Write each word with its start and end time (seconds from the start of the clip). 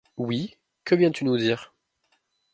Oui, 0.17 0.57
que 0.83 0.95
viens-tu 0.95 1.25
nous 1.25 1.37
dire? 1.37 1.75